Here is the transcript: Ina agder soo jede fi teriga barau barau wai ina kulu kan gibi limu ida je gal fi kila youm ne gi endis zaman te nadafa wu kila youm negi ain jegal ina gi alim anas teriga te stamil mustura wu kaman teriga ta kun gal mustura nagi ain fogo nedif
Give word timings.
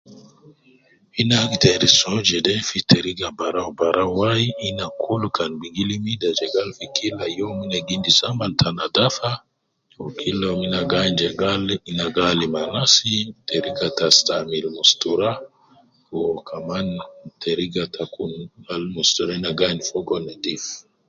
Ina 1.21 1.35
agder 1.45 1.81
soo 1.99 2.19
jede 2.27 2.53
fi 2.67 2.77
teriga 2.89 3.27
barau 3.39 3.69
barau 3.79 4.11
wai 4.21 4.45
ina 4.67 4.85
kulu 5.01 5.27
kan 5.37 5.51
gibi 5.61 5.81
limu 5.89 6.07
ida 6.15 6.29
je 6.37 6.45
gal 6.53 6.69
fi 6.77 6.85
kila 6.97 7.25
youm 7.37 7.57
ne 7.69 7.77
gi 7.87 7.93
endis 7.97 8.17
zaman 8.23 8.51
te 8.59 8.69
nadafa 8.77 9.29
wu 9.97 10.05
kila 10.19 10.43
youm 10.51 10.61
negi 10.73 10.95
ain 11.01 11.15
jegal 11.21 11.63
ina 11.89 12.05
gi 12.15 12.23
alim 12.31 12.53
anas 12.63 12.93
teriga 13.47 13.87
te 13.97 14.05
stamil 14.17 14.65
mustura 14.75 15.29
wu 16.11 16.21
kaman 16.49 16.87
teriga 17.41 17.83
ta 17.93 18.03
kun 18.13 18.33
gal 18.67 18.83
mustura 18.95 19.33
nagi 19.43 19.63
ain 19.67 19.79
fogo 19.89 20.15
nedif 20.25 20.63